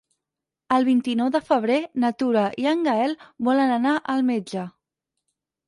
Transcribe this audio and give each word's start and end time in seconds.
El 0.77 0.87
vint-i-nou 0.87 1.29
de 1.35 1.41
febrer 1.49 1.75
na 2.05 2.11
Tura 2.23 2.47
i 2.63 2.67
en 2.73 2.83
Gaël 2.89 3.15
volen 3.51 3.77
anar 3.79 3.95
al 4.17 4.27
metge. 4.33 4.69